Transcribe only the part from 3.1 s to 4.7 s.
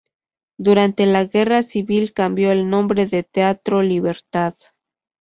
Teatro Libertad.